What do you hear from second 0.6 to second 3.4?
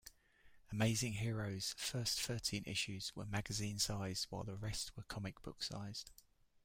"Amazing Heroes"' first thirteen issues were